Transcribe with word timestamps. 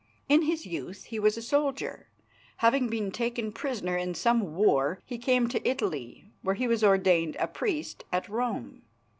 In 0.27 0.41
his 0.41 0.65
youth 0.65 1.03
he 1.03 1.19
was 1.19 1.37
a 1.37 1.43
soldier. 1.43 2.09
Having 2.57 2.87
been 2.89 3.11
taken 3.11 3.51
prisoner 3.51 3.97
in 3.97 4.15
some 4.15 4.55
war, 4.55 4.99
he 5.05 5.19
came 5.19 5.47
to 5.49 5.63
Italy, 5.69 6.25
where 6.41 6.55
he 6.55 6.67
was 6.67 6.83
ordained 6.83 7.37
a 7.39 7.47
priest 7.47 8.03
at 8.11 8.27
Rome. 8.27 8.81